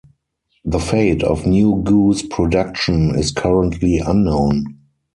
The 0.65 0.79
fate 0.79 1.21
of 1.21 1.45
new 1.45 1.75
Goose 1.83 2.23
production 2.23 3.13
is 3.19 3.29
currently 3.31 3.99
unknown. 3.99 4.79